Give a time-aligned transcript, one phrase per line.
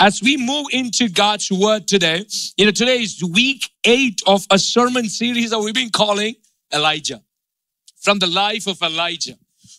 [0.00, 2.24] as we move into God's word today,
[2.56, 6.34] you know, today is week eight of a sermon series that we've been calling
[6.72, 7.22] Elijah.
[8.00, 9.34] From the life of Elijah.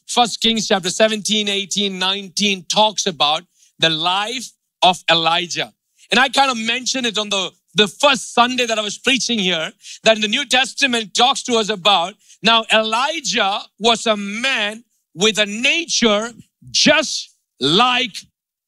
[0.07, 3.42] First Kings chapter 17, 18, 19 talks about
[3.79, 4.52] the life
[4.84, 5.73] of Elijah.
[6.12, 9.40] And I kind of mentioned it on the, the first Sunday that I was preaching
[9.40, 9.72] here,
[10.03, 12.13] that in the New Testament talks to us about.
[12.44, 14.83] Now, Elijah was a man
[15.15, 16.31] with a nature
[16.70, 18.16] just like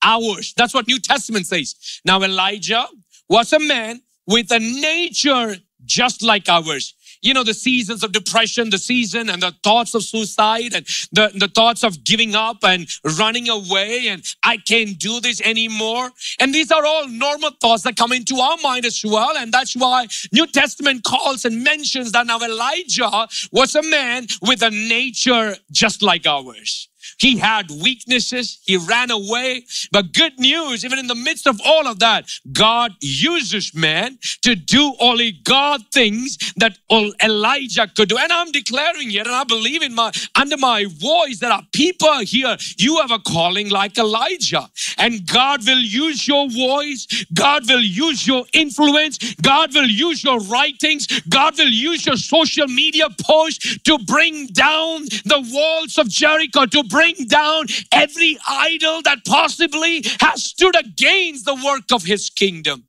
[0.04, 0.54] ours.
[0.56, 2.02] That's what New Testament says.
[2.06, 2.88] Now Elijah
[3.30, 5.56] was a man with a nature
[5.86, 6.94] just like ours.
[7.22, 11.32] You know, the seasons of depression, the season and the thoughts of suicide and the,
[11.34, 12.86] the thoughts of giving up and
[13.18, 16.12] running away and I can't do this anymore.
[16.42, 19.38] And these are all normal thoughts that come into our mind as well.
[19.38, 24.62] And that's why New Testament calls and mentions that now Elijah was a man with
[24.62, 26.90] a nature just like ours.
[27.20, 28.60] He had weaknesses.
[28.64, 29.66] He ran away.
[29.92, 34.56] But good news, even in the midst of all of that, God uses man to
[34.56, 36.78] do only God things that
[37.24, 38.18] Elijah could do.
[38.18, 42.20] And I'm declaring here, and I believe in my, under my voice, there are people
[42.20, 44.70] here, you have a calling like Elijah.
[44.98, 47.26] And God will use your voice.
[47.34, 49.18] God will use your influence.
[49.36, 51.08] God will use your writings.
[51.30, 56.84] God will use your social media posts to bring down the walls of Jericho, to
[56.94, 62.84] bring down every idol that possibly has stood against the work of his kingdom.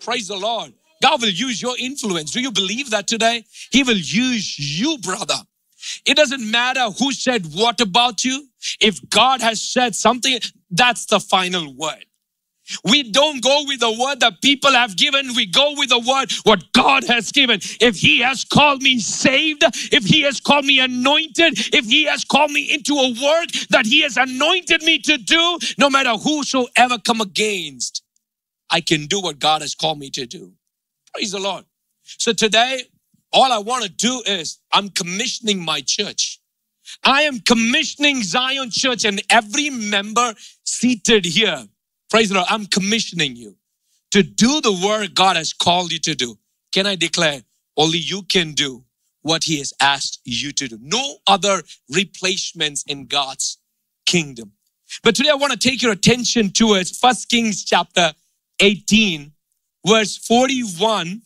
[0.00, 0.72] Praise the Lord.
[1.02, 2.30] God will use your influence.
[2.30, 3.44] Do you believe that today?
[3.70, 5.34] He will use you, brother.
[6.06, 8.48] It doesn't matter who said what about you.
[8.80, 10.38] If God has said something,
[10.70, 12.06] that's the final word.
[12.84, 15.34] We don't go with the word that people have given.
[15.34, 17.60] We go with the word what God has given.
[17.80, 22.24] If He has called me saved, if He has called me anointed, if He has
[22.24, 26.98] called me into a work that He has anointed me to do, no matter whosoever
[26.98, 28.02] come against,
[28.70, 30.52] I can do what God has called me to do.
[31.14, 31.64] Praise the Lord.
[32.04, 32.82] So today,
[33.32, 36.40] all I want to do is I'm commissioning my church.
[37.04, 40.34] I am commissioning Zion Church and every member
[40.64, 41.66] seated here
[42.08, 42.46] Praise the Lord.
[42.48, 43.56] I'm commissioning you
[44.12, 46.38] to do the work God has called you to do.
[46.72, 47.42] Can I declare
[47.76, 48.84] only you can do
[49.22, 50.78] what He has asked you to do?
[50.80, 53.58] No other replacements in God's
[54.06, 54.52] kingdom.
[55.02, 58.12] But today I want to take your attention towards First Kings chapter
[58.60, 59.32] 18,
[59.84, 61.22] verse 41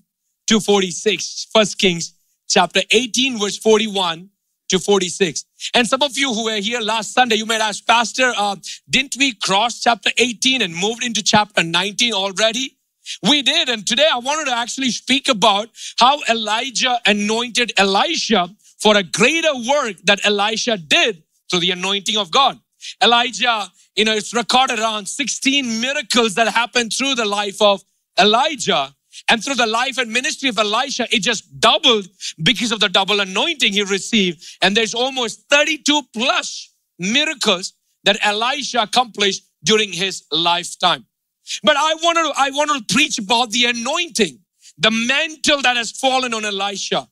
[0.46, 1.48] to 46.
[1.52, 2.14] First Kings
[2.48, 4.29] chapter 18, verse 41
[4.70, 5.44] to 46.
[5.74, 8.56] And some of you who were here last Sunday, you might ask, Pastor, uh,
[8.88, 12.76] didn't we cross chapter 18 and moved into chapter 19 already?
[13.22, 13.68] We did.
[13.68, 18.48] And today I wanted to actually speak about how Elijah anointed Elisha
[18.78, 22.58] for a greater work that Elisha did through the anointing of God.
[23.02, 27.82] Elijah, you know, it's recorded around 16 miracles that happened through the life of
[28.18, 28.94] Elijah.
[29.28, 32.06] And through the life and ministry of Elisha, it just doubled
[32.42, 34.44] because of the double anointing he received.
[34.62, 41.06] And there's almost 32 plus miracles that Elisha accomplished during his lifetime.
[41.62, 44.38] But I want to, I wanted to preach about the anointing,
[44.78, 47.08] the mantle that has fallen on Elisha.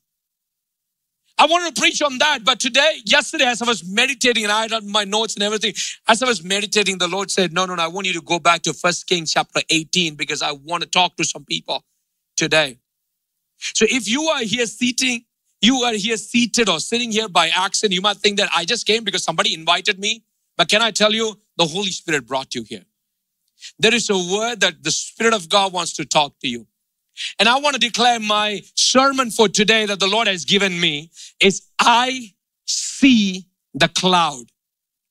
[1.40, 4.62] I wanted to preach on that, but today, yesterday, as I was meditating and I
[4.62, 5.72] had my notes and everything,
[6.08, 8.40] as I was meditating, the Lord said, no, no, no, I want you to go
[8.40, 11.84] back to First Kings chapter 18 because I want to talk to some people
[12.38, 12.78] today.
[13.58, 15.24] So if you are here seating,
[15.60, 18.86] you are here seated or sitting here by accident, you might think that I just
[18.86, 20.22] came because somebody invited me.
[20.56, 22.84] But can I tell you, the Holy Spirit brought you here.
[23.78, 26.66] There is a word that the Spirit of God wants to talk to you.
[27.40, 31.10] And I want to declare my sermon for today that the Lord has given me
[31.40, 32.34] is I
[32.66, 34.44] see the cloud.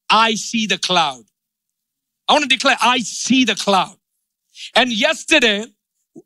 [0.09, 1.25] I see the cloud.
[2.29, 3.97] I want to declare I see the cloud.
[4.73, 5.65] And yesterday,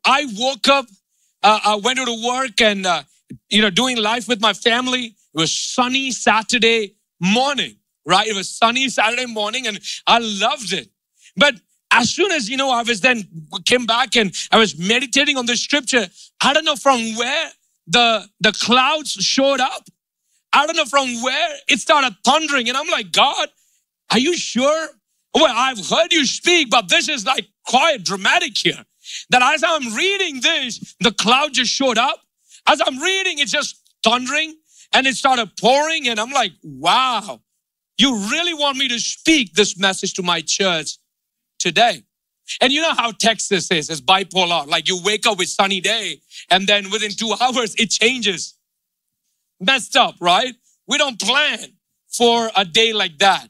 [0.04, 0.86] I woke up,
[1.42, 3.02] uh, I went to work and, uh,
[3.48, 5.16] you know, doing life with my family.
[5.34, 7.76] It was sunny Saturday morning,
[8.06, 8.26] right?
[8.26, 10.88] It was sunny Saturday morning and I loved it.
[11.36, 11.54] But
[11.90, 13.24] as soon as, you know, I was then
[13.64, 16.08] came back and I was meditating on the scripture,
[16.42, 17.50] I don't know from where
[17.86, 19.88] the, the clouds showed up.
[20.52, 22.68] I don't know from where it started thundering.
[22.68, 23.48] And I'm like, God,
[24.10, 24.88] are you sure?
[25.34, 28.84] Well, I've heard you speak, but this is like quite dramatic here.
[29.30, 32.20] That as I'm reading this, the cloud just showed up.
[32.66, 34.54] As I'm reading, it's just thundering
[34.92, 36.08] and it started pouring.
[36.08, 37.40] And I'm like, wow,
[37.98, 40.98] you really want me to speak this message to my church
[41.58, 42.02] today?
[42.60, 44.66] And you know how Texas is, it's bipolar.
[44.66, 46.20] Like you wake up with sunny day
[46.50, 48.54] and then within two hours it changes.
[49.60, 50.54] Messed up, right?
[50.88, 51.58] We don't plan
[52.08, 53.48] for a day like that.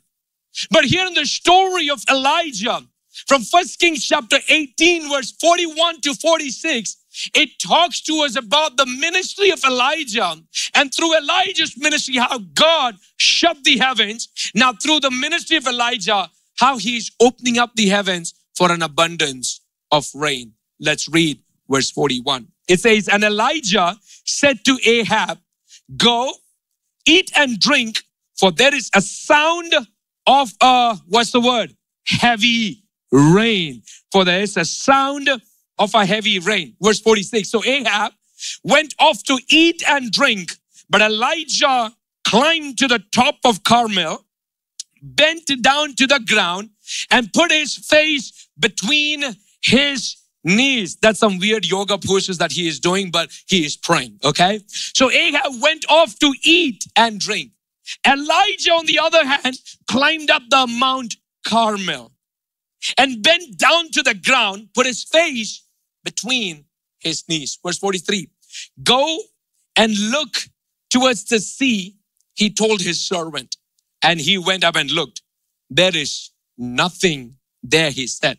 [0.71, 2.83] But here in the story of Elijah,
[3.27, 6.97] From First Kings chapter 18, verse 41 to 46,
[7.35, 10.37] it talks to us about the ministry of Elijah
[10.75, 14.29] and through Elijah's ministry, how God shut the heavens.
[14.55, 19.61] Now, through the ministry of Elijah, how he's opening up the heavens for an abundance
[19.91, 20.53] of rain.
[20.81, 22.49] Let's read verse 41.
[22.69, 25.39] It says, And Elijah said to Ahab,
[25.97, 26.33] Go,
[27.07, 28.03] eat and drink,
[28.39, 29.75] for there is a sound
[30.27, 31.77] of a, what's the word?
[32.07, 32.82] Heavy
[33.13, 33.83] rain.
[34.11, 35.29] For there is a sound
[35.79, 36.75] of a heavy rain.
[36.81, 37.49] Verse 46.
[37.49, 38.13] So Ahab
[38.65, 40.53] went off to eat and drink,
[40.89, 41.93] but Elijah
[42.25, 44.25] climbed to the top of Carmel,
[45.03, 46.71] bent down to the ground,
[47.11, 49.25] and put his face between
[49.63, 50.97] his knees.
[50.97, 54.19] That's some weird yoga poses that he is doing, but he is praying.
[54.25, 54.61] Okay.
[54.69, 57.53] So Ahab went off to eat and drink.
[58.07, 59.59] Elijah, on the other hand,
[59.89, 61.17] climbed up the Mount
[61.47, 62.13] Carmel
[62.99, 65.65] and bent down to the ground, put his face
[66.05, 66.65] between
[66.99, 67.59] his knees.
[67.65, 68.29] Verse 43.
[68.83, 69.19] Go
[69.77, 70.35] and look
[70.91, 71.97] towards the sea,
[72.35, 73.57] he told his servant.
[74.03, 75.23] And he went up and looked.
[75.71, 78.39] There is nothing there, he said.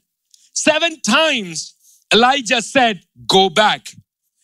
[0.54, 1.74] Seven times
[2.14, 3.88] Elijah said, Go back.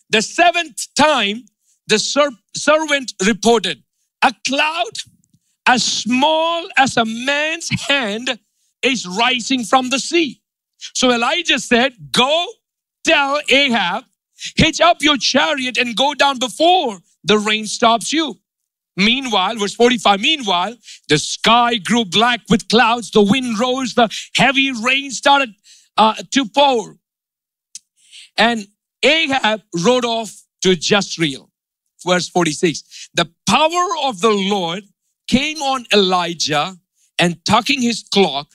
[0.10, 1.46] The seventh time,
[1.88, 3.84] the ser- servant reported,
[4.24, 4.94] A cloud
[5.68, 8.40] as small as a man's hand
[8.82, 10.42] is rising from the sea.
[10.78, 12.48] So Elijah said, Go
[13.04, 14.06] tell Ahab,
[14.56, 18.40] hitch up your chariot and go down before the rain stops you.
[18.96, 20.76] Meanwhile, verse 45, meanwhile,
[21.08, 25.54] the sky grew black with clouds, the wind rose, the heavy rain started
[25.98, 26.98] uh, to pour.
[28.38, 28.68] And
[29.04, 31.50] Ahab rode off to Jezreel.
[32.06, 33.10] Verse 46.
[33.14, 34.84] The power of the Lord
[35.28, 36.78] came on Elijah
[37.18, 38.48] and tucking his cloak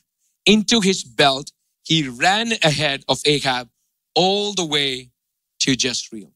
[0.47, 1.53] into his belt,
[1.83, 3.69] he ran ahead of Ahab
[4.15, 5.11] all the way
[5.61, 6.33] to Jezreel.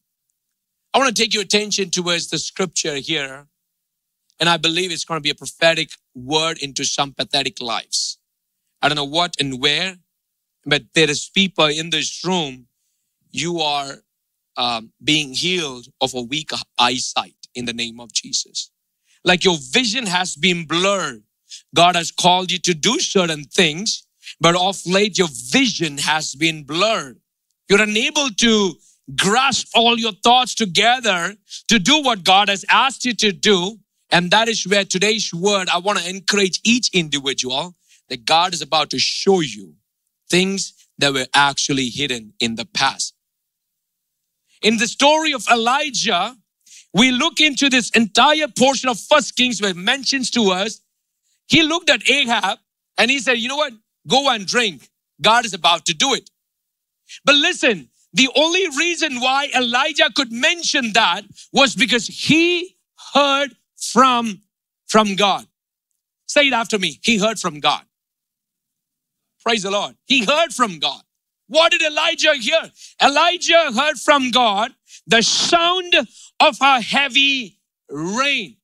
[0.92, 3.46] I want to take your attention towards the scripture here.
[4.40, 8.18] And I believe it's going to be a prophetic word into some pathetic lives.
[8.80, 9.96] I don't know what and where,
[10.64, 12.66] but there is people in this room,
[13.30, 13.96] you are
[14.56, 18.70] um, being healed of a weak eyesight in the name of Jesus.
[19.24, 21.22] Like your vision has been blurred.
[21.74, 24.06] God has called you to do certain things,
[24.40, 27.20] but of late your vision has been blurred.
[27.68, 28.74] You're unable to
[29.14, 31.34] grasp all your thoughts together
[31.68, 33.78] to do what God has asked you to do.
[34.10, 37.74] And that is where today's word, I want to encourage each individual
[38.08, 39.74] that God is about to show you
[40.30, 43.14] things that were actually hidden in the past.
[44.62, 46.36] In the story of Elijah,
[46.94, 50.80] we look into this entire portion of First Kings where it mentions to us,
[51.48, 52.58] he looked at Ahab
[52.96, 53.72] and he said, you know what?
[54.06, 54.88] Go and drink.
[55.20, 56.30] God is about to do it.
[57.24, 61.22] But listen, the only reason why Elijah could mention that
[61.52, 62.76] was because he
[63.14, 64.42] heard from,
[64.86, 65.46] from God.
[66.26, 67.00] Say it after me.
[67.02, 67.82] He heard from God.
[69.42, 69.96] Praise the Lord.
[70.04, 71.02] He heard from God.
[71.46, 72.70] What did Elijah hear?
[73.02, 74.72] Elijah heard from God
[75.06, 75.94] the sound
[76.40, 77.58] of a heavy
[77.88, 78.57] rain.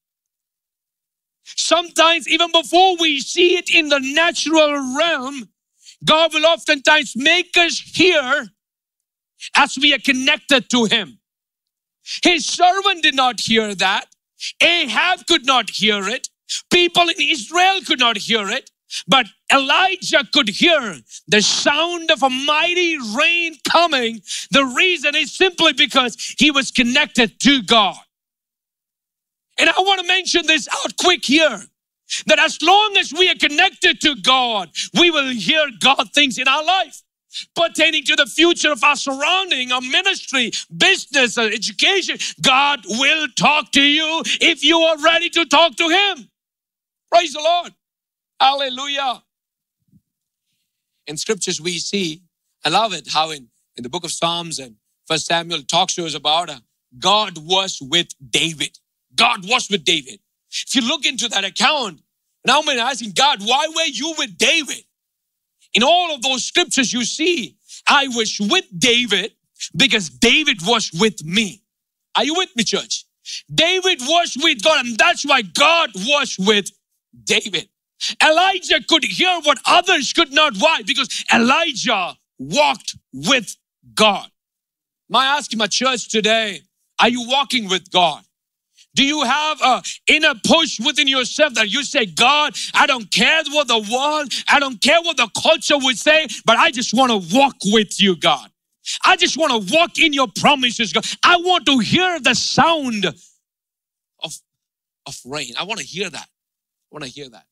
[1.56, 5.48] Sometimes, even before we see it in the natural realm,
[6.04, 8.48] God will oftentimes make us hear
[9.56, 11.18] as we are connected to Him.
[12.22, 14.06] His servant did not hear that.
[14.60, 16.28] Ahab could not hear it.
[16.70, 18.70] People in Israel could not hear it.
[19.08, 20.96] But Elijah could hear
[21.26, 24.20] the sound of a mighty rain coming.
[24.50, 27.96] The reason is simply because he was connected to God.
[29.58, 31.62] And I want to mention this out quick here
[32.26, 36.48] that as long as we are connected to God, we will hear God things in
[36.48, 37.02] our life
[37.56, 42.16] pertaining to the future of our surrounding, our ministry, business, or education.
[42.42, 46.28] God will talk to you if you are ready to talk to Him.
[47.10, 47.72] Praise the Lord.
[48.40, 49.22] Hallelujah.
[51.06, 52.22] In scriptures, we see,
[52.64, 56.06] I love it how in, in the book of Psalms and First Samuel talks to
[56.06, 56.60] us about uh,
[56.98, 58.78] God was with David.
[59.16, 60.20] God was with David.
[60.50, 62.00] If you look into that account,
[62.46, 64.84] now I'm asking God, why were you with David?
[65.72, 67.56] In all of those scriptures, you see,
[67.88, 69.32] I was with David
[69.76, 71.62] because David was with me.
[72.14, 73.06] Are you with me, church?
[73.52, 76.70] David was with God, and that's why God was with
[77.24, 77.68] David.
[78.22, 80.56] Elijah could hear what others could not.
[80.58, 80.82] Why?
[80.86, 83.56] Because Elijah walked with
[83.94, 84.28] God.
[85.08, 86.60] My asking my church today,
[87.00, 88.22] are you walking with God?
[88.94, 93.42] Do you have a inner push within yourself that you say, God, I don't care
[93.50, 97.10] what the world, I don't care what the culture would say, but I just want
[97.10, 98.50] to walk with you, God.
[99.04, 101.06] I just want to walk in your promises, God.
[101.22, 104.34] I want to hear the sound of,
[105.06, 105.54] of rain.
[105.58, 106.28] I want to hear that.
[106.28, 107.46] I want to hear that.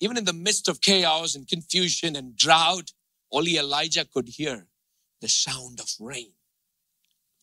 [0.00, 2.92] Even in the midst of chaos and confusion and drought,
[3.32, 4.66] only Elijah could hear
[5.20, 6.32] the sound of rain.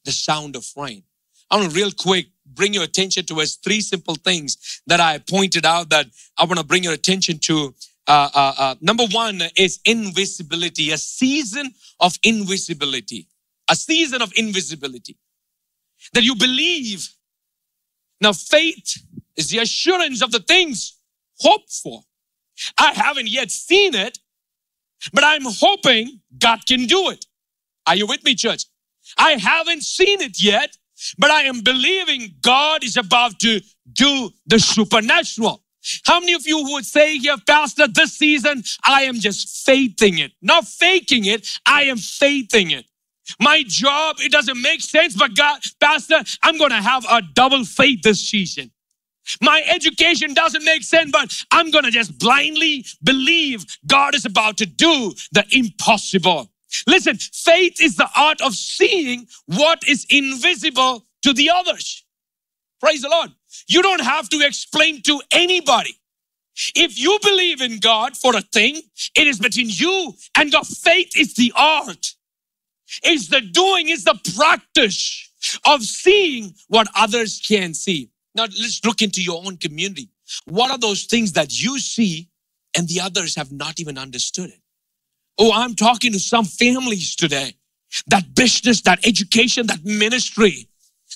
[0.05, 1.03] The sound of rain.
[1.49, 5.19] I want to real quick bring your attention to as three simple things that I
[5.19, 7.73] pointed out that I want to bring your attention to.
[8.07, 13.27] Uh, uh, uh, number one is invisibility, a season of invisibility,
[13.69, 15.17] a season of invisibility
[16.13, 17.09] that you believe.
[18.21, 19.03] Now, faith
[19.35, 20.97] is the assurance of the things
[21.39, 22.01] hoped for.
[22.77, 24.17] I haven't yet seen it,
[25.13, 27.25] but I'm hoping God can do it.
[27.85, 28.65] Are you with me, church?
[29.17, 30.75] I haven't seen it yet,
[31.17, 33.61] but I am believing God is about to
[33.93, 35.63] do the supernatural.
[36.05, 40.33] How many of you would say here, Pastor, this season, I am just faithing it,
[40.41, 42.85] not faking it, I am faithing it.
[43.39, 47.65] My job, it doesn't make sense, but God, Pastor, I'm going to have a double
[47.65, 48.71] faith this season.
[49.41, 54.57] My education doesn't make sense, but I'm going to just blindly believe God is about
[54.57, 56.49] to do the impossible.
[56.85, 62.03] Listen, faith is the art of seeing what is invisible to the others.
[62.79, 63.31] Praise the Lord.
[63.67, 65.97] You don't have to explain to anybody.
[66.75, 68.81] If you believe in God for a thing,
[69.15, 70.65] it is between you and God.
[70.65, 72.15] Faith is the art.
[73.03, 75.29] It's the doing, it's the practice
[75.65, 78.09] of seeing what others can see.
[78.33, 80.09] Now let's look into your own community.
[80.45, 82.29] What are those things that you see
[82.75, 84.61] and the others have not even understood it?
[85.39, 87.55] Oh, I'm talking to some families today.
[88.07, 90.67] That business, that education, that ministry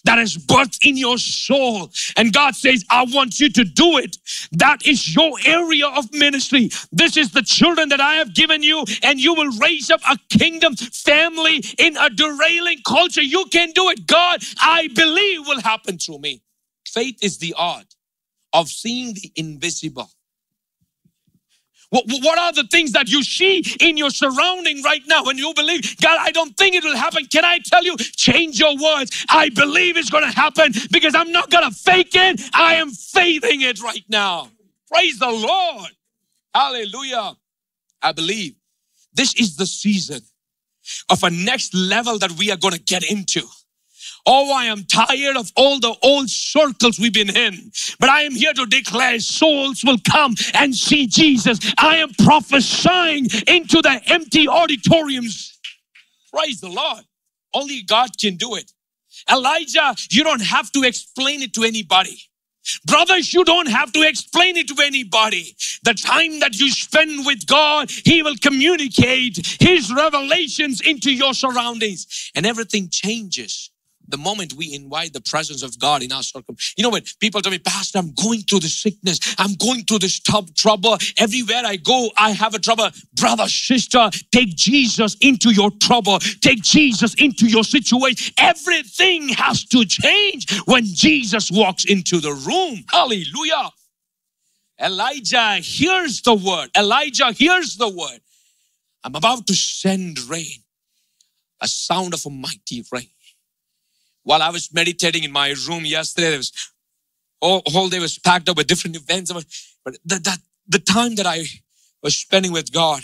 [0.06, 1.92] that is birthed in your soul.
[2.18, 4.18] And God says, I want you to do it.
[4.52, 6.70] That is your area of ministry.
[6.92, 10.18] This is the children that I have given you, and you will raise up a
[10.38, 13.22] kingdom family in a derailing culture.
[13.22, 14.08] You can do it.
[14.08, 16.42] God, I believe will happen through me.
[16.88, 17.96] Faith is the art
[18.54, 20.10] of seeing the invisible
[21.92, 25.98] what, are the things that you see in your surrounding right now when you believe,
[26.00, 27.26] God, I don't think it will happen.
[27.26, 29.26] Can I tell you, change your words.
[29.30, 32.42] I believe it's going to happen because I'm not going to fake it.
[32.54, 34.50] I am faithing it right now.
[34.90, 35.92] Praise the Lord.
[36.56, 37.34] Hallelujah.
[38.02, 38.56] I believe
[39.14, 40.22] this is the season
[41.10, 43.42] of a next level that we are going to get into.
[44.26, 47.72] Oh, I am tired of all the old circles we've been in.
[48.00, 51.60] But I am here to declare souls will come and see Jesus.
[51.78, 55.60] I am prophesying into the empty auditoriums.
[56.34, 57.04] Praise the Lord.
[57.54, 58.72] Only God can do it.
[59.32, 62.18] Elijah, you don't have to explain it to anybody.
[62.86, 65.56] Brothers, you don't have to explain it to anybody.
[65.84, 72.32] The time that you spend with God, He will communicate His revelations into your surroundings
[72.36, 73.71] and everything changes
[74.12, 76.56] the moment we invite the presence of God in our circle.
[76.78, 77.06] You know what?
[77.20, 79.20] People tell me, Pastor, I'm going through the sickness.
[79.38, 80.98] I'm going through this tough trouble.
[81.18, 82.90] Everywhere I go, I have a trouble.
[83.16, 86.20] Brother, sister, take Jesus into your trouble.
[86.20, 88.34] Take Jesus into your situation.
[88.38, 92.84] Everything has to change when Jesus walks into the room.
[92.92, 93.72] Hallelujah.
[94.82, 96.70] Elijah hears the word.
[96.76, 98.20] Elijah hears the word.
[99.04, 100.64] I'm about to send rain,
[101.62, 103.10] a sound of a mighty rain.
[104.24, 106.52] While I was meditating in my room yesterday, there was
[107.42, 109.32] all whole day was packed up with different events.
[109.84, 110.38] But the, that,
[110.68, 111.44] the time that I
[112.04, 113.02] was spending with God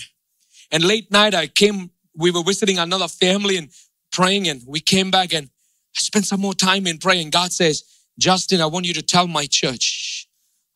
[0.72, 3.70] and late night I came, we were visiting another family and
[4.12, 7.32] praying and we came back and I spent some more time in praying.
[7.32, 7.84] God says,
[8.20, 10.28] Justin, I want you to tell my church,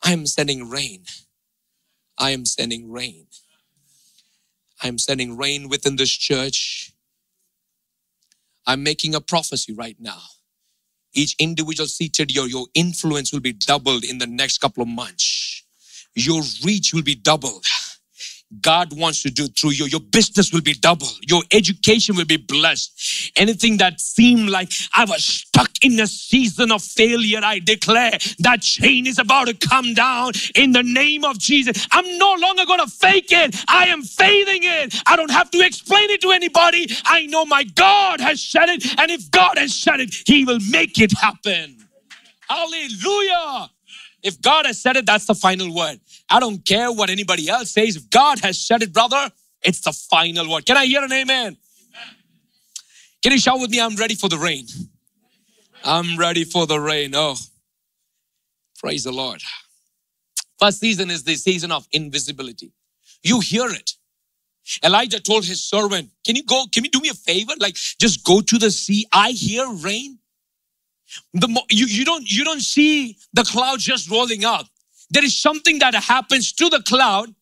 [0.03, 1.03] I am sending rain.
[2.17, 3.27] I am sending rain.
[4.83, 6.91] I am sending rain within this church.
[8.67, 10.21] I'm making a prophecy right now.
[11.13, 15.63] Each individual seated here, your influence will be doubled in the next couple of months.
[16.15, 17.65] Your reach will be doubled.
[18.61, 19.85] God wants to do through you.
[19.85, 21.07] Your business will be double.
[21.27, 23.31] Your education will be blessed.
[23.37, 28.61] Anything that seemed like I was stuck in a season of failure, I declare that
[28.61, 31.87] chain is about to come down in the name of Jesus.
[31.91, 33.55] I'm no longer going to fake it.
[33.67, 35.01] I am faithing it.
[35.05, 36.87] I don't have to explain it to anybody.
[37.05, 38.99] I know my God has said it.
[38.99, 41.77] And if God has said it, He will make it happen.
[42.49, 43.69] Hallelujah.
[44.23, 45.99] If God has said it, that's the final word.
[46.31, 47.97] I don't care what anybody else says.
[47.97, 49.31] If God has said it, brother,
[49.63, 50.65] it's the final word.
[50.65, 51.57] Can I hear an amen?
[53.21, 53.81] Can you shout with me?
[53.81, 54.65] I'm ready for the rain.
[55.83, 57.11] I'm ready for the rain.
[57.15, 57.35] Oh,
[58.79, 59.43] Praise the Lord.
[60.59, 62.71] First season is the season of invisibility.
[63.23, 63.93] You hear it.
[64.83, 66.65] Elijah told his servant, Can you go?
[66.73, 67.53] Can you do me a favor?
[67.59, 69.05] Like, just go to the sea.
[69.11, 70.19] I hear rain.
[71.33, 74.67] The mo- you, you don't you don't see the cloud just rolling up.
[75.11, 77.35] There is something that happens to the cloud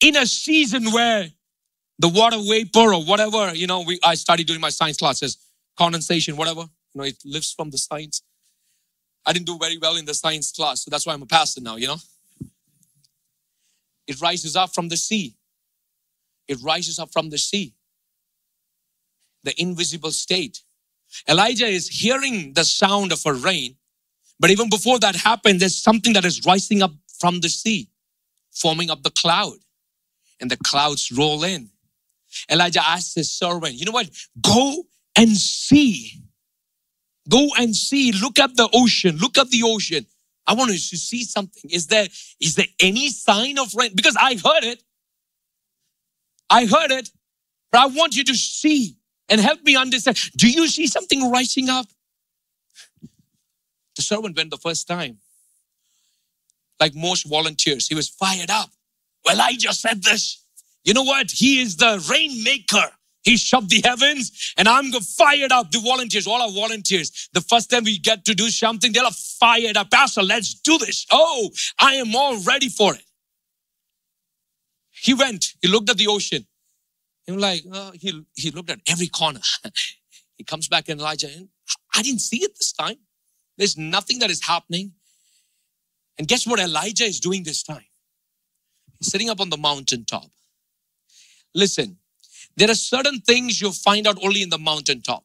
[0.00, 1.30] in a season where
[1.98, 5.38] the water vapor or whatever, you know, we I studied during my science classes,
[5.78, 8.22] condensation, whatever, you know, it lives from the science.
[9.24, 11.60] I didn't do very well in the science class, so that's why I'm a pastor
[11.60, 11.98] now, you know.
[14.08, 15.36] It rises up from the sea.
[16.48, 17.74] It rises up from the sea.
[19.44, 20.62] The invisible state.
[21.28, 23.76] Elijah is hearing the sound of a rain,
[24.42, 27.88] but even before that happened, there's something that is rising up from the sea,
[28.50, 29.54] forming up the cloud,
[30.40, 31.70] and the clouds roll in.
[32.50, 34.10] Elijah asked his servant, You know what?
[34.40, 34.82] Go
[35.16, 36.20] and see.
[37.28, 38.10] Go and see.
[38.10, 39.16] Look at the ocean.
[39.18, 40.06] Look at the ocean.
[40.44, 41.70] I want you to see something.
[41.70, 42.08] Is there
[42.40, 43.92] is there any sign of rain?
[43.94, 44.82] Because I heard it.
[46.50, 47.10] I heard it,
[47.70, 48.96] but I want you to see
[49.28, 50.18] and help me understand.
[50.36, 51.86] Do you see something rising up?
[54.02, 55.18] The servant went the first time.
[56.80, 58.70] Like most volunteers, he was fired up.
[59.24, 60.44] Well, I just said this.
[60.82, 61.30] You know what?
[61.30, 62.90] He is the rainmaker.
[63.22, 65.70] He shut the heavens and I'm fired up.
[65.70, 69.76] The volunteers, all our volunteers, the first time we get to do something, they're fired
[69.76, 69.92] up.
[69.92, 71.06] Pastor, let's do this.
[71.12, 73.04] Oh, I am all ready for it.
[74.90, 76.44] He went, he looked at the ocean.
[77.26, 79.40] He was like, oh, he, he looked at every corner.
[80.36, 81.28] he comes back and Elijah,
[81.94, 82.96] I didn't see it this time.
[83.56, 84.92] There's nothing that is happening.
[86.18, 87.84] And guess what Elijah is doing this time?
[88.98, 90.30] He's sitting up on the mountaintop.
[91.54, 91.98] Listen,
[92.56, 95.24] there are certain things you'll find out only in the mountaintop.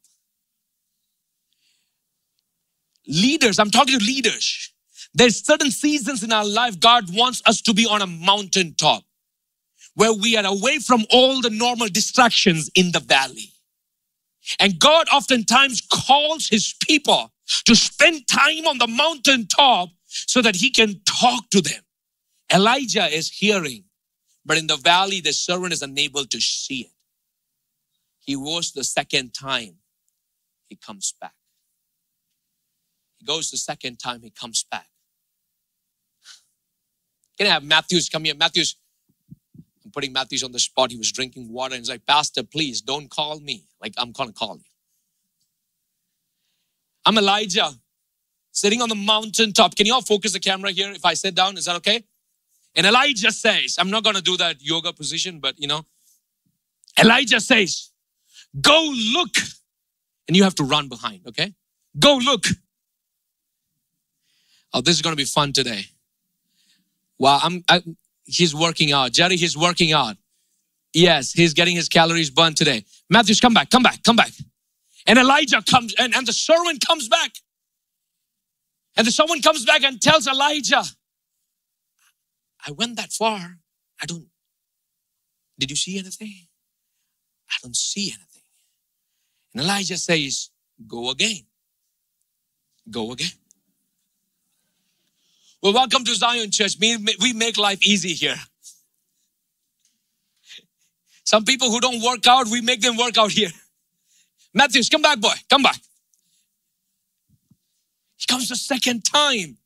[3.07, 4.73] Leaders, I'm talking to leaders.
[5.13, 9.03] There's certain seasons in our life God wants us to be on a mountaintop
[9.95, 13.51] where we are away from all the normal distractions in the valley.
[14.59, 17.33] And God oftentimes calls his people
[17.65, 21.81] to spend time on the mountaintop so that he can talk to them.
[22.53, 23.83] Elijah is hearing,
[24.45, 26.91] but in the valley, the servant is unable to see it.
[28.19, 29.75] He goes the second time,
[30.67, 31.33] he comes back.
[33.17, 34.87] He goes the second time, he comes back.
[37.37, 38.35] Can I have Matthews come here?
[38.35, 38.75] Matthews,
[39.91, 40.91] putting Matthews on the spot.
[40.91, 43.63] He was drinking water and he's like, Pastor, please don't call me.
[43.81, 44.63] Like, I'm gonna call you.
[47.05, 47.71] I'm Elijah,
[48.51, 49.75] sitting on the mountaintop.
[49.75, 51.57] Can you all focus the camera here if I sit down?
[51.57, 52.03] Is that okay?
[52.75, 55.85] And Elijah says, I'm not gonna do that yoga position, but you know,
[56.99, 57.91] Elijah says,
[58.59, 59.35] Go look.
[60.27, 61.53] And you have to run behind, okay?
[61.97, 62.45] Go look.
[64.73, 65.85] Oh, this is going to be fun today.
[67.17, 67.81] Wow, I'm, I,
[68.27, 69.11] he's working out.
[69.11, 70.17] Jerry, he's working out.
[70.93, 72.85] Yes, he's getting his calories burned today.
[73.09, 74.31] Matthews, come back, come back, come back.
[75.05, 77.31] And Elijah comes, and, and the servant comes back.
[78.95, 80.83] And the servant comes back and tells Elijah,
[82.65, 83.59] I went that far.
[84.01, 84.27] I don't,
[85.59, 86.47] did you see anything?
[87.49, 88.43] I don't see anything.
[89.53, 90.49] And Elijah says,
[90.85, 91.45] Go again.
[92.89, 93.31] Go again.
[95.61, 96.75] Well, welcome to Zion Church.
[96.79, 98.35] We make life easy here.
[101.23, 103.49] Some people who don't work out, we make them work out here.
[104.53, 105.33] Matthews, come back, boy.
[105.49, 105.77] Come back.
[108.17, 109.57] He comes the second time.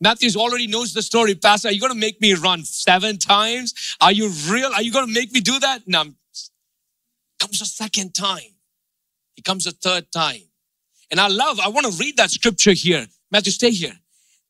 [0.00, 1.34] Matthews already knows the story.
[1.34, 3.96] Pastor, are you going to make me run seven times?
[4.00, 4.70] Are you real?
[4.72, 5.82] Are you going to make me do that?
[5.86, 6.04] No.
[7.40, 8.54] Comes the second time.
[9.34, 10.42] He comes a third time.
[11.10, 13.06] And I love, I want to read that scripture here.
[13.30, 13.98] Matthew, stay here.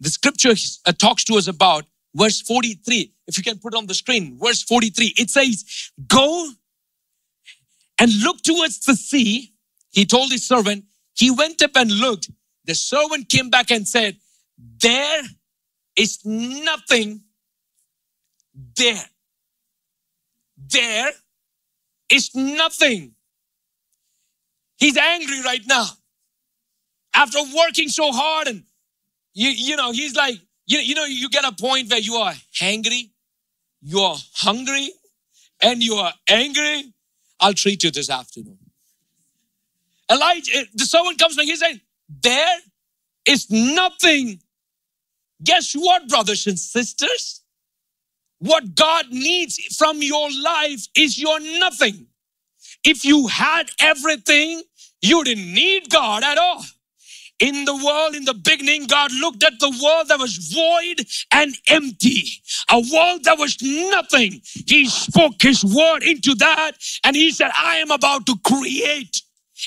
[0.05, 0.53] The scripture
[0.85, 3.11] uh, talks to us about verse 43.
[3.27, 6.51] If you can put on the screen, verse 43, it says, Go
[7.99, 9.55] and look towards the sea.
[9.93, 12.31] He told his servant, he went up and looked.
[12.67, 14.19] The servant came back and said,
[14.59, 15.23] There
[15.97, 17.23] is nothing
[18.77, 19.05] there.
[20.59, 21.13] There
[22.11, 23.15] is nothing.
[24.77, 25.87] He's angry right now.
[27.15, 28.65] After working so hard and
[29.35, 32.35] you, you know, he's like, you, you know, you get a point where you are
[32.59, 33.11] hangry,
[33.83, 34.91] you are hungry,
[35.63, 36.93] and you are angry.
[37.41, 38.59] I'll treat you this afternoon.
[40.11, 41.81] Elijah, the servant comes back, he's saying,
[42.23, 42.59] there
[43.27, 44.41] is nothing.
[45.43, 47.43] Guess what, brothers and sisters?
[48.39, 52.07] What God needs from your life is your nothing.
[52.85, 54.63] If you had everything,
[55.01, 56.63] you didn't need God at all.
[57.41, 61.55] In the world, in the beginning, God looked at the world that was void and
[61.69, 62.25] empty,
[62.71, 64.41] a world that was nothing.
[64.67, 69.21] He spoke His word into that and He said, I am about to create.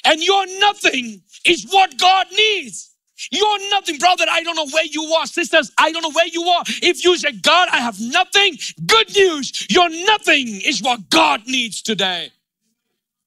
[0.06, 2.94] And your nothing is what God needs.
[3.32, 4.26] You're nothing, brother.
[4.30, 5.26] I don't know where you are.
[5.26, 6.64] Sisters, I don't know where you are.
[6.68, 9.68] If you say, God, I have nothing, good news.
[9.70, 12.32] Your nothing is what God needs today.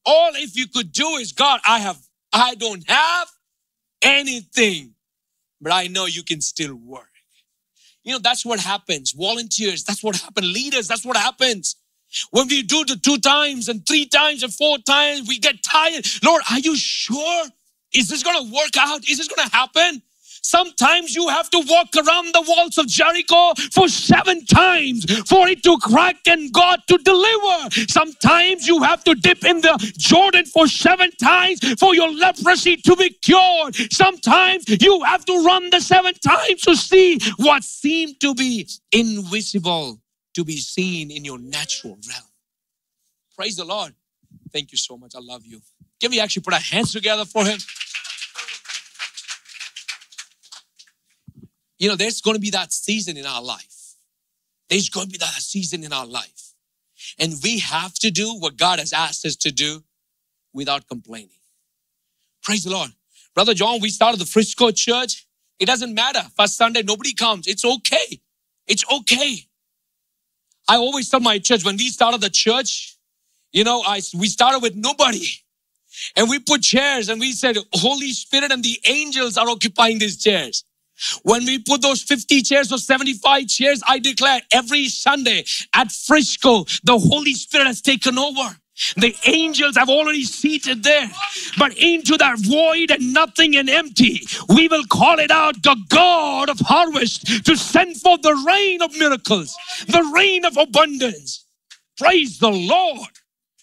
[0.07, 1.99] All if you could do is, God, I have,
[2.33, 3.29] I don't have
[4.03, 4.95] anything,
[5.61, 7.09] but I know you can still work.
[8.03, 9.13] You know, that's what happens.
[9.13, 10.47] Volunteers, that's what happens.
[10.47, 11.77] Leaders, that's what happens.
[12.31, 16.07] When we do the two times and three times and four times, we get tired.
[16.25, 17.47] Lord, are you sure?
[17.95, 19.09] Is this going to work out?
[19.09, 20.03] Is this going to happen?
[20.43, 25.63] Sometimes you have to walk around the walls of Jericho for seven times for it
[25.63, 27.71] to crack and God to deliver.
[27.89, 32.97] Sometimes you have to dip in the Jordan for seven times for your leprosy to
[32.97, 33.75] be cured.
[33.93, 40.01] Sometimes you have to run the seven times to see what seemed to be invisible
[40.35, 42.25] to be seen in your natural realm.
[43.37, 43.95] Praise the Lord.
[44.53, 45.15] Thank you so much.
[45.15, 45.61] I love you.
[46.01, 47.59] Can we actually put our hands together for him?
[51.81, 53.95] You know, there's going to be that season in our life.
[54.69, 56.53] There's going to be that season in our life.
[57.19, 59.83] And we have to do what God has asked us to do
[60.53, 61.41] without complaining.
[62.43, 62.91] Praise the Lord.
[63.35, 65.27] Brother John, we started the Frisco church.
[65.59, 66.21] It doesn't matter.
[66.37, 67.47] First Sunday, nobody comes.
[67.47, 68.21] It's okay.
[68.67, 69.47] It's okay.
[70.69, 72.99] I always tell my church when we started the church,
[73.53, 75.27] you know, I, we started with nobody.
[76.15, 80.23] And we put chairs and we said, Holy Spirit and the angels are occupying these
[80.23, 80.65] chairs.
[81.23, 86.65] When we put those 50 chairs or 75 chairs, I declare every Sunday at Frisco,
[86.85, 88.57] the Holy Spirit has taken over.
[88.97, 91.11] The angels have already seated there.
[91.59, 96.49] But into that void and nothing and empty, we will call it out the God
[96.49, 101.45] of harvest to send forth the rain of miracles, the rain of abundance.
[101.99, 103.11] Praise the Lord.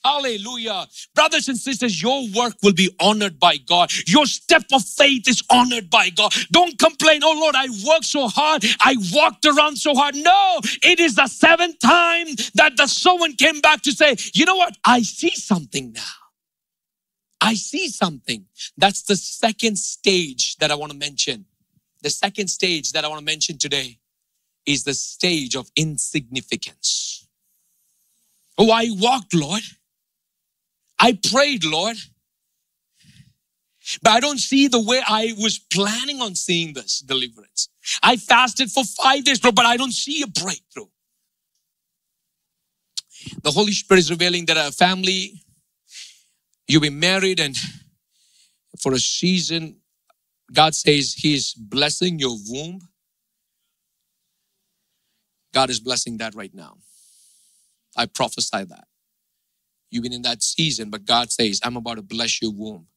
[0.07, 0.87] Hallelujah.
[1.13, 3.91] Brothers and sisters, your work will be honored by God.
[4.07, 6.33] Your step of faith is honored by God.
[6.49, 8.63] Don't complain, oh Lord, I worked so hard.
[8.79, 10.15] I walked around so hard.
[10.15, 14.55] No, it is the seventh time that the someone came back to say, you know
[14.55, 14.77] what?
[14.85, 16.01] I see something now.
[17.41, 18.45] I see something.
[18.77, 21.45] That's the second stage that I want to mention.
[22.01, 23.99] The second stage that I want to mention today
[24.65, 27.27] is the stage of insignificance.
[28.57, 29.63] Oh, I walked, Lord.
[30.99, 31.97] I prayed, Lord,
[34.01, 37.69] but I don't see the way I was planning on seeing this deliverance.
[38.03, 40.87] I fasted for five days, bro, but I don't see a breakthrough.
[43.43, 45.41] The Holy Spirit is revealing that a family,
[46.67, 47.55] you'll be married and
[48.79, 49.77] for a season,
[50.53, 52.79] God says He's blessing your womb.
[55.53, 56.77] God is blessing that right now.
[57.95, 58.87] I prophesy that.
[59.89, 62.87] You've been in that season, but God says, I'm about to bless your womb.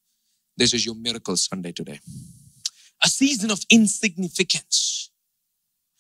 [0.57, 2.00] This is your miracle Sunday today.
[3.03, 5.11] A season of insignificance.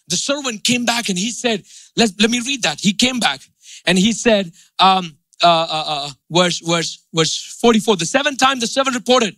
[0.08, 1.64] The servant came back and he said,
[1.96, 2.80] let, let me read that.
[2.80, 3.40] He came back
[3.86, 7.96] and he said, um, uh, uh, uh, verse, verse, verse 44.
[7.96, 9.36] The seventh time the servant reported,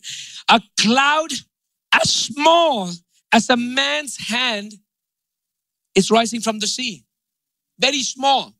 [0.48, 1.30] a cloud
[1.92, 2.90] as small
[3.32, 4.74] as a man's hand
[5.94, 7.04] is rising from the sea.
[7.78, 8.54] Very small,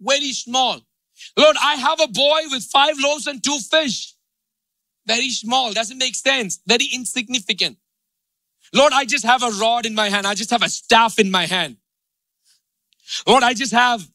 [0.00, 0.80] very small.
[1.36, 4.14] Lord, I have a boy with five loaves and two fish.
[5.06, 7.78] Very small, doesn't make sense, very insignificant.
[8.72, 10.26] Lord, I just have a rod in my hand.
[10.26, 11.76] I just have a staff in my hand.
[13.26, 14.06] Lord, I just have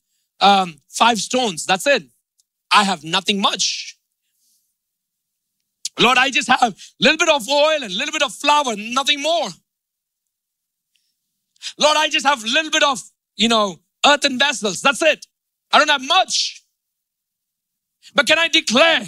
[0.42, 1.66] um, five stones.
[1.66, 2.04] That's it.
[2.72, 3.98] I have nothing much.
[6.00, 8.76] Lord, I just have a little bit of oil and a little bit of flour,
[8.76, 9.50] nothing more.
[11.78, 13.02] Lord, I just have a little bit of,
[13.36, 14.82] you know, earthen vessels.
[14.82, 15.26] That's it.
[15.72, 16.61] I don't have much.
[18.16, 19.04] But can I declare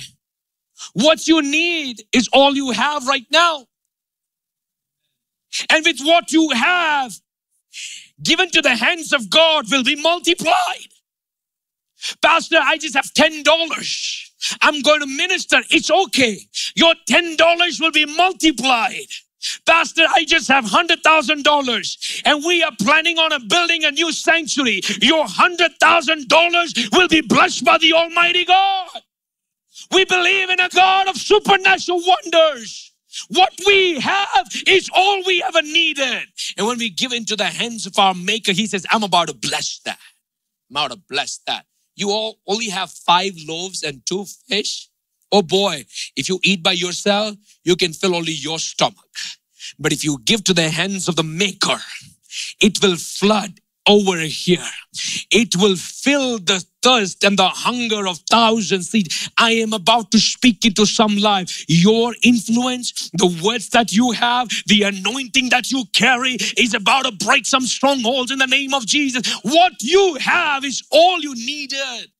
[0.93, 3.67] what you need is all you have right now?
[5.69, 7.13] And with what you have
[8.21, 10.89] given to the hands of God will be multiplied.
[12.21, 13.43] Pastor, I just have $10.
[14.61, 15.61] I'm going to minister.
[15.69, 16.39] It's okay.
[16.75, 19.07] Your $10 will be multiplied.
[19.65, 24.81] Pastor, I just have $100,000 and we are planning on a building a new sanctuary.
[25.01, 28.89] Your $100,000 will be blessed by the Almighty God.
[29.91, 32.91] We believe in a God of supernatural wonders.
[33.29, 36.23] What we have is all we ever needed.
[36.57, 39.35] And when we give into the hands of our maker, he says, I'm about to
[39.35, 39.99] bless that.
[40.69, 41.65] I'm about to bless that.
[41.95, 44.89] You all only have five loaves and two fish.
[45.33, 45.83] Oh boy,
[46.15, 49.13] if you eat by yourself, you can fill only your stomach.
[49.79, 51.79] But if you give to the hands of the maker,
[52.61, 54.63] it will flood over here.
[55.31, 58.93] It will fill the thirst and the hunger of thousands.
[59.37, 61.65] I am about to speak into some life.
[61.67, 67.25] Your influence, the words that you have, the anointing that you carry is about to
[67.25, 69.27] break some strongholds in the name of Jesus.
[69.41, 72.11] What you have is all you needed.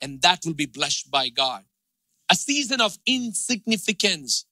[0.00, 1.64] And that will be blessed by God.
[2.32, 4.46] A season of insignificance.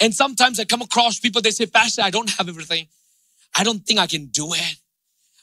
[0.00, 2.88] And sometimes I come across people, they say, Pastor, I don't have everything.
[3.54, 4.76] I don't think I can do it.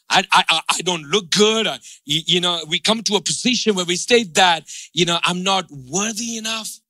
[0.09, 1.67] I, I, I don't look good.
[1.67, 5.43] I, you, know, we come to a position where we state that, you know, I'm
[5.43, 6.81] not worthy enough.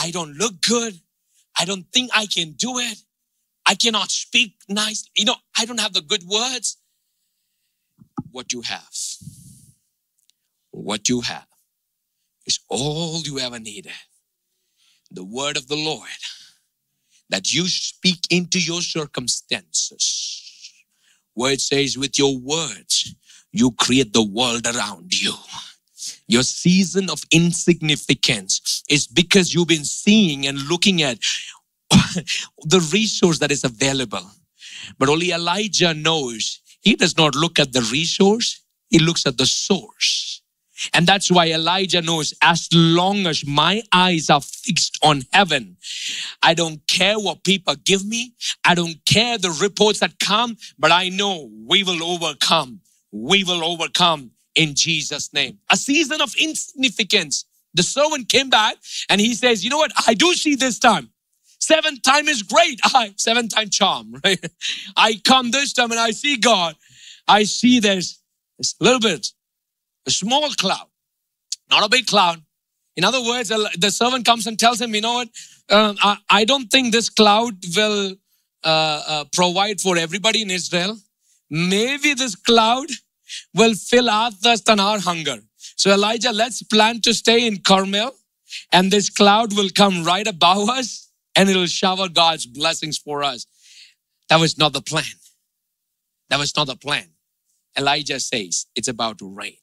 [0.00, 1.00] I don't look good.
[1.58, 3.02] I don't think I can do it.
[3.66, 5.10] I cannot speak nice.
[5.16, 6.76] You know, I don't have the good words.
[8.30, 8.94] What you have,
[10.70, 11.48] what you have
[12.48, 13.92] is all you ever needed.
[15.10, 16.08] The word of the Lord
[17.30, 20.38] that you speak into your circumstances
[21.34, 23.14] where it says, with your words,
[23.52, 25.32] you create the world around you.
[26.26, 31.18] Your season of insignificance is because you've been seeing and looking at
[32.64, 34.28] the resource that is available.
[34.98, 39.46] But only Elijah knows he does not look at the resource, he looks at the
[39.46, 40.42] source.
[40.92, 45.76] And that's why Elijah knows as long as my eyes are fixed on heaven,
[46.42, 48.34] I don't care what people give me.
[48.64, 52.80] I don't care the reports that come, but I know we will overcome.
[53.10, 55.58] We will overcome in Jesus' name.
[55.70, 57.44] A season of insignificance.
[57.74, 58.76] The servant came back
[59.08, 59.92] and he says, you know what?
[60.06, 61.10] I do see this time.
[61.60, 62.80] Seventh time is great.
[62.84, 64.44] I, seventh time charm, right?
[64.96, 66.76] I come this time and I see God.
[67.26, 68.20] I see there's,
[68.58, 69.28] there's a little bit
[70.08, 70.88] a small cloud,
[71.70, 72.38] not a big cloud.
[72.96, 73.50] In other words,
[73.84, 75.28] the servant comes and tells him, you know what,
[75.68, 78.16] uh, I, I, don't think this cloud will
[78.64, 80.96] uh, uh, provide for everybody in Israel.
[81.50, 82.88] Maybe this cloud
[83.54, 85.38] will fill our thirst and our hunger.
[85.76, 88.12] So Elijah, let's plan to stay in Carmel
[88.72, 90.88] and this cloud will come right above us
[91.36, 93.46] and it'll shower God's blessings for us.
[94.30, 95.16] That was not the plan.
[96.30, 97.08] That was not the plan.
[97.76, 99.58] Elijah says it's about to rain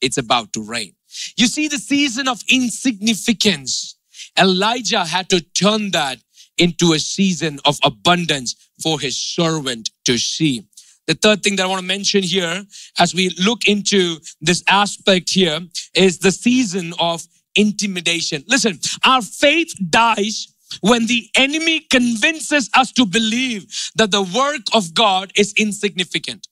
[0.00, 0.94] it's about to rain.
[1.36, 3.96] You see the season of insignificance.
[4.38, 6.18] Elijah had to turn that
[6.58, 10.64] into a season of abundance for his servant to see.
[11.06, 12.64] The third thing that I want to mention here
[12.98, 15.60] as we look into this aspect here
[15.94, 18.44] is the season of intimidation.
[18.46, 24.92] Listen, our faith dies when the enemy convinces us to believe that the work of
[24.92, 26.46] God is insignificant.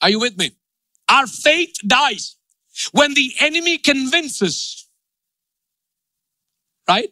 [0.00, 0.52] Are you with me?
[1.08, 2.36] Our faith dies
[2.92, 4.88] when the enemy convinces,
[6.88, 7.10] right?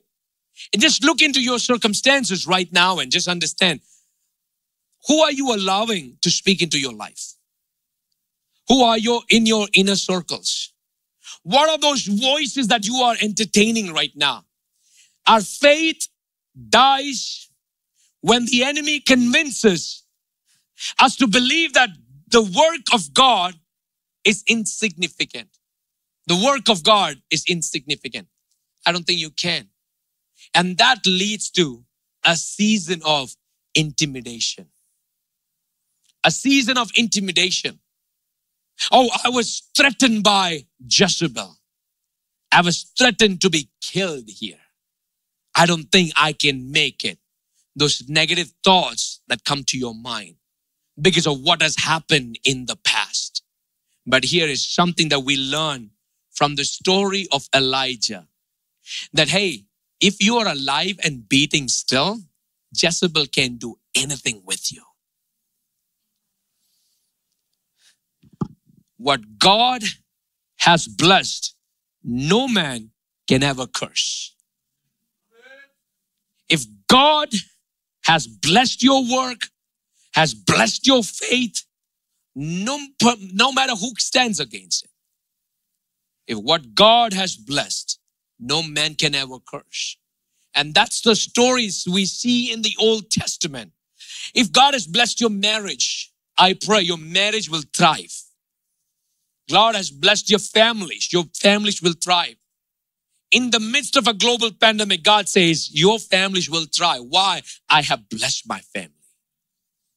[0.72, 3.80] And just look into your circumstances right now and just understand
[5.08, 7.34] who are you allowing to speak into your life?
[8.68, 10.72] Who are you in your inner circles?
[11.42, 14.44] What are those voices that you are entertaining right now?
[15.26, 16.08] Our faith
[16.68, 17.48] dies
[18.20, 20.02] when the enemy convinces
[20.98, 21.90] us to believe that
[22.28, 23.54] the work of God
[24.26, 25.48] is insignificant.
[26.26, 28.28] The work of God is insignificant.
[28.84, 29.68] I don't think you can.
[30.52, 31.84] And that leads to
[32.24, 33.36] a season of
[33.74, 34.66] intimidation.
[36.24, 37.78] A season of intimidation.
[38.90, 41.56] Oh, I was threatened by Jezebel.
[42.52, 44.58] I was threatened to be killed here.
[45.54, 47.18] I don't think I can make it.
[47.76, 50.36] Those negative thoughts that come to your mind
[51.00, 52.76] because of what has happened in the.
[54.06, 55.90] But here is something that we learn
[56.30, 58.28] from the story of Elijah
[59.12, 59.64] that, hey,
[60.00, 62.20] if you are alive and beating still,
[62.72, 64.82] Jezebel can do anything with you.
[68.96, 69.82] What God
[70.58, 71.54] has blessed,
[72.02, 72.90] no man
[73.26, 74.34] can ever curse.
[76.48, 77.28] If God
[78.04, 79.48] has blessed your work,
[80.14, 81.65] has blessed your faith,
[82.36, 82.78] no,
[83.32, 84.90] no matter who stands against it.
[86.28, 87.98] If what God has blessed,
[88.38, 89.96] no man can ever curse.
[90.54, 93.72] And that's the stories we see in the Old Testament.
[94.34, 98.12] If God has blessed your marriage, I pray your marriage will thrive.
[99.48, 102.36] God has blessed your families, your families will thrive.
[103.30, 107.02] In the midst of a global pandemic, God says, Your families will thrive.
[107.08, 107.42] Why?
[107.68, 108.92] I have blessed my family.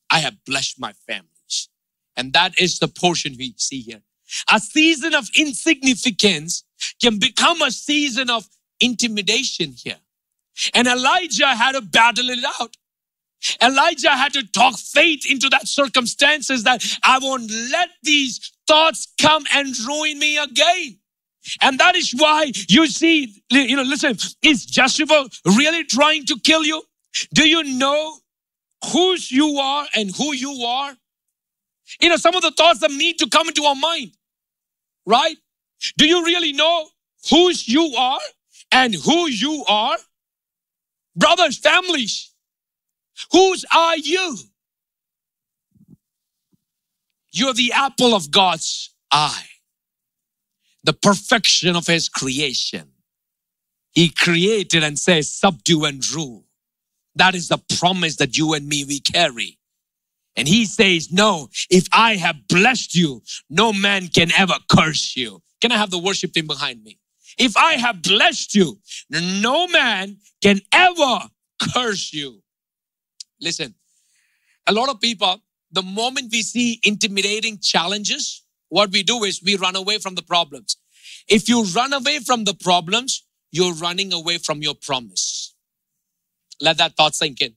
[0.10, 1.30] I have blessed my family.
[2.20, 4.02] And that is the portion we see here.
[4.52, 6.66] A season of insignificance
[7.02, 8.46] can become a season of
[8.82, 10.02] intimidation here.
[10.74, 12.76] And Elijah had to battle it out.
[13.64, 19.46] Elijah had to talk faith into that circumstances that I won't let these thoughts come
[19.54, 21.00] and ruin me again.
[21.62, 26.66] And that is why you see, you know, listen, is Jezebel really trying to kill
[26.66, 26.84] you?
[27.34, 28.18] Do you know
[28.92, 30.98] whose you are and who you are?
[32.02, 34.12] You know, some of the thoughts that need to come into our mind,
[35.06, 35.38] right?
[35.97, 36.88] Do you really know
[37.30, 38.19] whose you are
[38.71, 39.97] and who you are?
[41.15, 42.34] Brothers, families,
[43.32, 44.38] whose are you?
[47.32, 49.45] You're the apple of God's eye,
[50.84, 52.91] the perfection of His creation.
[53.91, 56.45] He created and says, subdue and rule.
[57.15, 59.59] That is the promise that you and me we carry.
[60.39, 65.41] And he says, no, if I have blessed you, no man can ever curse you.
[65.60, 66.97] Can I have the worship team behind me?
[67.38, 71.19] If I have blessed you, no man can ever
[71.73, 72.41] curse you.
[73.41, 73.75] Listen,
[74.65, 75.41] a lot of people,
[75.73, 80.23] the moment we see intimidating challenges, what we do is we run away from the
[80.23, 80.78] problems.
[81.28, 85.54] If you run away from the problems, you're running away from your promise.
[86.62, 87.56] Let that thought sink in.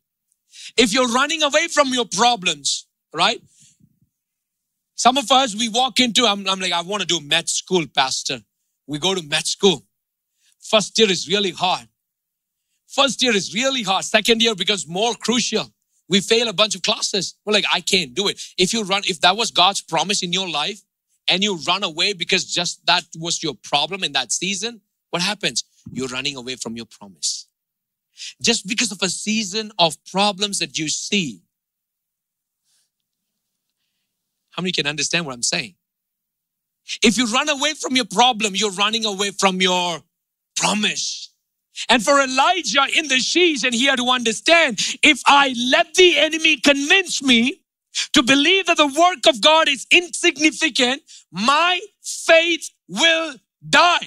[0.77, 3.41] If you're running away from your problems, right?
[4.95, 7.85] Some of us, we walk into, I'm, I'm like, I want to do med school,
[7.95, 8.41] pastor.
[8.87, 9.85] We go to med school.
[10.61, 11.89] First year is really hard.
[12.87, 14.05] First year is really hard.
[14.05, 15.73] Second year becomes more crucial.
[16.09, 17.35] We fail a bunch of classes.
[17.45, 18.41] We're like, I can't do it.
[18.59, 20.83] If you run, if that was God's promise in your life
[21.27, 25.65] and you run away because just that was your problem in that season, what happens?
[25.91, 27.49] You're running away from your promise.
[28.41, 31.43] Just because of a season of problems that you see.
[34.51, 35.75] How many can understand what I'm saying?
[37.03, 40.03] If you run away from your problem, you're running away from your
[40.57, 41.31] promise.
[41.89, 46.59] And for Elijah in the season, he had to understand if I let the enemy
[46.59, 47.61] convince me
[48.13, 54.07] to believe that the work of God is insignificant, my faith will die.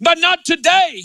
[0.00, 1.02] But not today.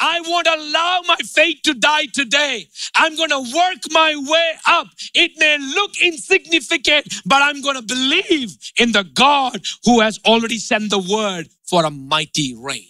[0.00, 2.68] I won't allow my faith to die today.
[2.94, 4.88] I'm going to work my way up.
[5.14, 10.58] It may look insignificant, but I'm going to believe in the God who has already
[10.58, 12.88] sent the word for a mighty rain.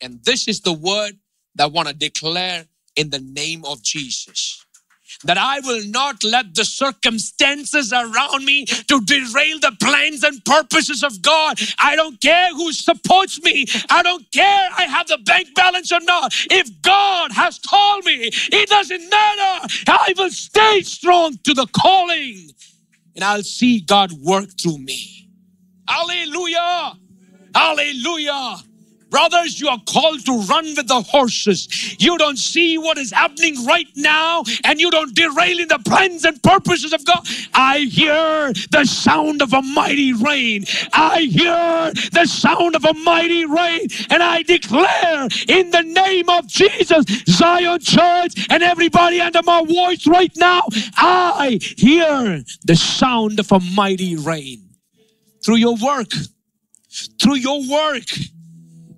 [0.00, 1.18] And this is the word
[1.56, 4.65] that I want to declare in the name of Jesus
[5.24, 11.02] that I will not let the circumstances around me to derail the plans and purposes
[11.02, 11.58] of God.
[11.78, 13.66] I don't care who supports me.
[13.90, 16.34] I don't care I have the bank balance or not.
[16.50, 19.68] If God has called me, it doesn't matter.
[19.88, 22.50] I will stay strong to the calling
[23.14, 25.28] and I'll see God work through me.
[25.88, 26.98] Hallelujah.
[27.54, 28.56] Hallelujah.
[29.10, 31.96] Brothers, you are called to run with the horses.
[32.00, 36.24] You don't see what is happening right now and you don't derail in the plans
[36.24, 37.26] and purposes of God.
[37.54, 40.64] I hear the sound of a mighty rain.
[40.92, 43.86] I hear the sound of a mighty rain.
[44.10, 50.06] And I declare in the name of Jesus, Zion Church, and everybody under my voice
[50.06, 50.62] right now,
[50.96, 54.68] I hear the sound of a mighty rain
[55.44, 56.10] through your work.
[57.20, 58.04] Through your work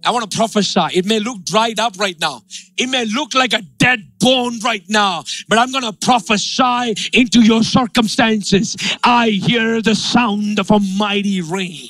[0.04, 0.80] I want to prophesy.
[0.94, 2.42] It may look dried up right now.
[2.76, 7.40] It may look like a dead bone right now, but I'm going to prophesy into
[7.40, 8.76] your circumstances.
[9.02, 11.88] I hear the sound of a mighty rain.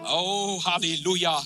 [0.00, 1.38] Oh, hallelujah.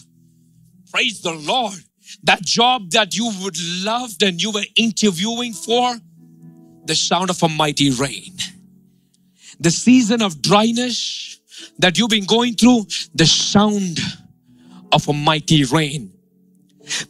[0.90, 1.74] Praise the Lord.
[2.22, 5.96] That job that you would love and you were interviewing for,
[6.84, 8.36] the sound of a mighty rain.
[9.60, 11.40] The season of dryness
[11.78, 13.98] that you've been going through, the sound
[14.94, 16.12] of a mighty rain.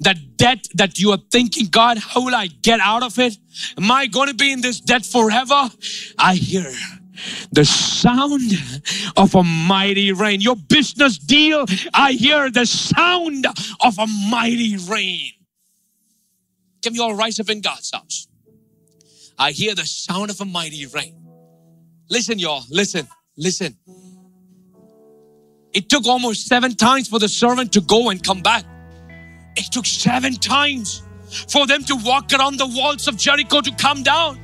[0.00, 3.36] That debt that you are thinking, God, how will I get out of it?
[3.76, 5.68] Am I going to be in this debt forever?
[6.18, 6.72] I hear
[7.52, 8.52] the sound
[9.16, 10.40] of a mighty rain.
[10.40, 13.46] Your business deal, I hear the sound
[13.80, 15.30] of a mighty rain.
[16.82, 18.28] Can we all rise up in God's house?
[19.38, 21.16] I hear the sound of a mighty rain.
[22.08, 23.76] Listen, y'all, listen, listen.
[25.74, 28.64] It took almost seven times for the servant to go and come back.
[29.56, 31.02] It took seven times
[31.48, 34.38] for them to walk around the walls of Jericho to come down.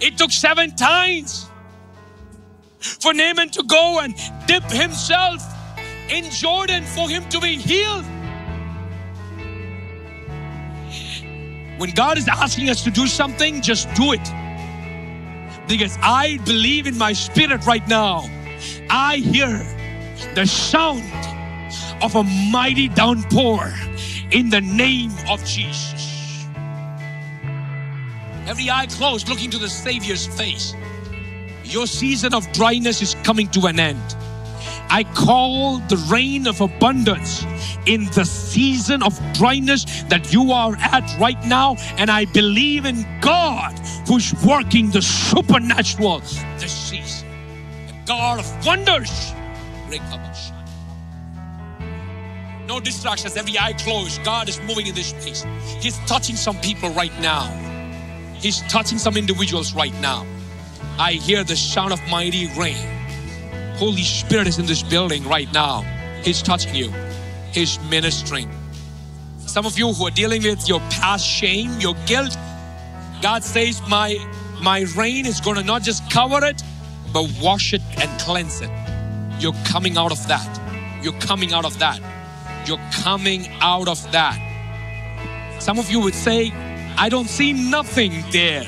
[0.00, 1.50] It took seven times
[2.80, 4.14] for Naaman to go and
[4.46, 5.42] dip himself
[6.08, 8.04] in Jordan for him to be healed.
[11.78, 14.26] When God is asking us to do something, just do it.
[15.68, 18.24] Because I believe in my spirit right now
[18.90, 19.58] I hear
[20.34, 21.02] the sound
[22.02, 23.72] of a mighty downpour
[24.30, 26.46] in the name of Jesus.
[28.46, 30.74] every eye closed, looking to the Savior's face.
[31.64, 34.16] Your season of dryness is coming to an end.
[34.88, 37.44] I call the rain of abundance
[37.86, 41.76] in the season of dryness that you are at right now.
[41.98, 43.76] And I believe in God
[44.06, 46.20] who's working the supernatural
[46.58, 47.25] this season.
[48.06, 49.32] God of wonders.
[52.66, 54.22] No distractions, every eye closed.
[54.24, 55.44] God is moving in this space.
[55.80, 57.46] He's touching some people right now.
[58.34, 60.26] He's touching some individuals right now.
[60.98, 62.76] I hear the sound of mighty rain.
[63.76, 65.82] Holy Spirit is in this building right now.
[66.22, 66.90] He's touching you.
[67.52, 68.50] He's ministering.
[69.38, 72.36] Some of you who are dealing with your past shame, your guilt,
[73.22, 74.16] God says, My
[74.62, 76.62] my rain is going to not just cover it,
[77.16, 78.68] but wash it and cleanse it.
[79.40, 80.50] You're coming out of that.
[81.02, 81.98] You're coming out of that.
[82.66, 84.36] You're coming out of that.
[85.58, 86.52] Some of you would say,
[86.98, 88.66] I don't see nothing there.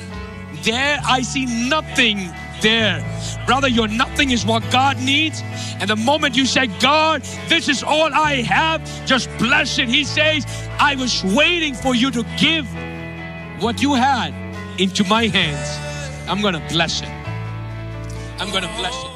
[0.62, 2.32] There, I see nothing
[2.62, 3.04] there.
[3.44, 5.42] Brother, your nothing is what God needs.
[5.78, 7.20] And the moment you say, God,
[7.50, 9.90] this is all I have, just bless it.
[9.90, 10.46] He says,
[10.78, 12.66] I was waiting for you to give
[13.60, 14.32] what you had
[14.80, 15.68] into my hands.
[16.30, 17.17] I'm going to bless it.
[18.40, 19.07] I'm to bless it.